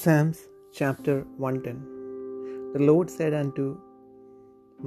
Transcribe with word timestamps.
Psalms 0.00 0.38
chapter 0.78 1.14
110 1.36 2.72
The 2.74 2.82
Lord 2.90 3.08
said 3.14 3.34
unto 3.40 3.64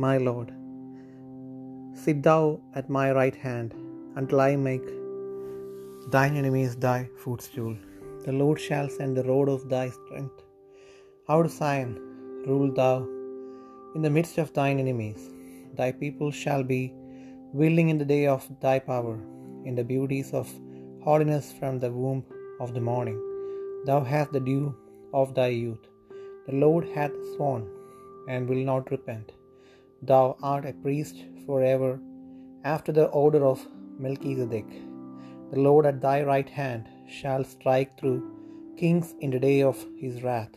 my 0.03 0.13
Lord, 0.27 0.47
Sit 2.03 2.23
thou 2.27 2.59
at 2.79 2.89
my 2.95 3.05
right 3.17 3.35
hand 3.43 3.75
until 4.19 4.41
I 4.45 4.55
make 4.55 4.87
thine 6.15 6.35
enemies 6.41 6.73
thy 6.85 6.99
footstool. 7.23 7.75
The 8.25 8.35
Lord 8.41 8.59
shall 8.59 8.89
send 8.95 9.15
the 9.15 9.25
rod 9.31 9.47
of 9.55 9.69
thy 9.73 9.85
strength. 9.97 10.39
Out 11.29 11.45
of 11.49 11.51
Zion 11.51 11.91
rule 12.47 12.71
thou 12.79 12.95
in 13.93 14.01
the 14.05 14.13
midst 14.17 14.39
of 14.43 14.53
thine 14.57 14.79
enemies. 14.85 15.21
Thy 15.81 15.91
people 15.91 16.31
shall 16.31 16.63
be 16.63 16.83
willing 17.61 17.89
in 17.93 17.99
the 17.99 18.11
day 18.15 18.25
of 18.37 18.47
thy 18.65 18.79
power, 18.79 19.17
in 19.69 19.75
the 19.75 19.87
beauties 19.93 20.31
of 20.41 20.49
holiness 21.07 21.53
from 21.59 21.77
the 21.83 21.91
womb 21.91 22.23
of 22.59 22.73
the 22.73 22.85
morning. 22.91 23.19
Thou 23.91 24.01
hast 24.13 24.33
the 24.37 24.43
dew 24.49 24.65
of 25.21 25.29
thy 25.37 25.51
youth. 25.63 25.85
The 26.47 26.57
Lord 26.63 26.85
hath 26.95 27.15
sworn, 27.33 27.63
and 28.31 28.49
will 28.49 28.63
not 28.71 28.93
repent. 28.95 29.27
Thou 30.09 30.25
art 30.51 30.65
a 30.71 30.73
priest 30.85 31.17
for 31.45 31.57
ever, 31.75 31.93
after 32.73 32.91
the 32.97 33.07
order 33.23 33.41
of 33.51 33.67
Melchizedek. 34.03 34.69
The 35.51 35.61
Lord 35.67 35.85
at 35.91 36.01
thy 36.05 36.17
right 36.31 36.51
hand 36.61 36.85
shall 37.17 37.43
strike 37.55 37.91
through 37.97 38.19
kings 38.81 39.09
in 39.25 39.31
the 39.33 39.43
day 39.47 39.59
of 39.71 39.77
his 40.03 40.15
wrath. 40.25 40.53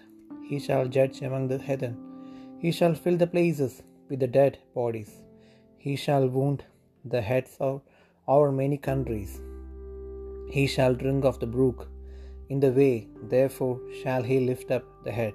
He 0.48 0.58
shall 0.66 0.94
judge 0.96 1.18
among 1.28 1.44
the 1.50 1.60
heathen. 1.68 1.96
He 2.62 2.70
shall 2.78 2.96
fill 3.02 3.18
the 3.22 3.32
places 3.34 3.74
with 4.08 4.20
the 4.22 4.32
dead 4.38 4.54
bodies. 4.78 5.12
He 5.86 5.94
shall 6.04 6.26
wound 6.36 6.60
the 7.14 7.22
heads 7.30 7.52
of 7.68 7.76
our 8.34 8.48
many 8.62 8.78
countries. 8.90 9.32
He 10.56 10.64
shall 10.74 10.94
drink 11.02 11.24
of 11.30 11.38
the 11.42 11.50
brook 11.56 11.80
in 12.52 12.62
the 12.62 12.68
way, 12.68 13.06
therefore 13.32 13.76
shall 14.00 14.22
he 14.30 14.36
lift 14.48 14.68
up 14.76 14.82
the 15.06 15.12
head. 15.12 15.32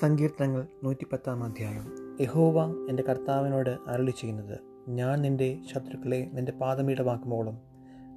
സങ്കീർത്തനങ്ങൾ 0.00 0.66
നൂറ്റിപ്പത്താം 0.84 1.44
അധ്യായം. 1.44 1.92
യഹോവ 2.20 2.86
എന്റെ 2.88 3.02
കർത്താവിനോട് 3.02 3.78
അരളി 3.86 4.10
ചെയ്യുന്നത് 4.10 4.60
ഞാൻ 4.88 5.20
നിന്റെ 5.20 5.58
ശത്രുക്കളെ 5.74 6.30
നിന്റെ 6.32 6.52
പാദമീടമാക്കുമ്പോളും 6.52 7.58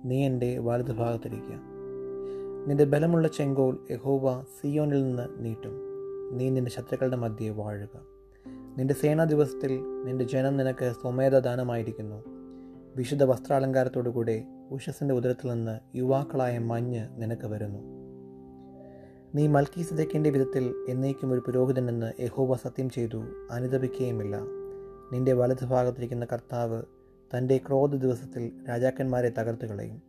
നീ 0.06 0.26
എന്റെ 0.26 0.60
വലതുഭാഗത്തിരിക്കുക. 0.60 1.60
നിന്റെ 2.68 2.84
ബലമുള്ള 2.84 3.28
ചെങ്കോൽ 3.28 3.78
യഹോവ 3.92 4.42
സിയോനിൽ 4.42 5.04
നിന്ന് 5.04 5.28
നീട്ടും. 5.38 5.87
നീ 6.32 6.50
നിന്റെ 6.50 6.72
ശത്രുക്കളുടെ 6.72 7.16
മധ്യേ 7.16 7.50
വാഴുക. 7.50 7.90
നിന്റെ 8.78 8.94
സേനാ 8.94 9.24
ദിവസത്തിൽ 9.24 9.80
നിന്റെ 10.06 10.26
ജനം 10.26 10.58
നിനക്ക് 10.58 10.94
സ്വമേധ 11.02 11.36
ദാനമായിരിക്കുന്നു. 11.36 12.24
വിശുദ്ധ 12.96 13.24
വസ്ത്രാലങ്കാരത്തോടുകൂടെ 13.24 14.46
ഉഷസിന്റെ 14.72 15.14
ഉദരത്തിൽ 15.14 15.50
നിന്ന് 15.52 15.98
യുവാക്കളായ 15.98 16.60
മഞ്ഞ് 16.60 17.08
നിനക്ക് 17.18 17.48
വരുന്നു. 17.48 17.98
നീ 19.36 19.48
മൽക്കീസദക്കിന്റെ 19.48 20.30
വിധത്തിൽ 20.30 20.86
എന്നേക്കും 20.90 21.32
ഒരു 21.32 21.40
പുരോഹിതനെന്ന് 21.40 22.22
യഹോവ 22.22 22.56
സത്യം 22.56 22.90
ചെയ്തു 22.90 23.24
അനുദപിക്കുകയുമില്ല. 23.52 24.38
നിന്റെ 25.14 25.34
വലതുഭാഗത്തിരിക്കുന്ന 25.34 26.26
കർത്താവ് 26.26 26.84
തന്റെ 27.38 27.58
ക്രോധ 27.58 27.96
ദിവസത്തിൽ 27.96 28.52
രാജാക്കന്മാരെ 28.70 29.30
തകർത്ത് 29.30 29.66
കളയും 29.66 30.02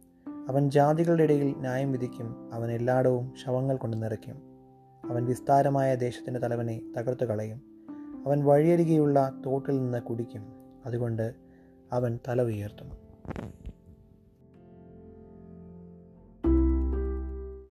അവൻ 0.48 0.70
ജാതികളുടെ 0.70 1.22
ഇടയിൽ 1.22 1.55
ന്യായം 1.56 1.92
വിധിക്കും 1.92 2.55
അവൻ 2.55 2.72
എല്ലായിടവും 2.72 3.34
ശവങ്ങൾ 3.44 3.77
കൊണ്ട് 3.77 4.03
നിറയ്ക്കും. 4.03 4.47
അവൻ 5.08 5.24
വിസ്താരമായ 5.24 5.94
ദേശത്തിന്റെ 5.94 6.40
തലവനെ 6.40 6.80
തകർത്തു 6.96 7.24
കളയും. 7.24 7.62
അവൻ 8.26 8.44
വഴിയരികെയുള്ള 8.44 9.32
തോട്ടിൽ 9.46 9.78
നിന്ന് 9.78 10.02
കുടിക്കും. 10.02 10.42
അതുകൊണ്ട് 10.86 11.34
അവൻ 11.92 12.19
തല 12.28 12.42
ഉയർത്തും 12.42 13.08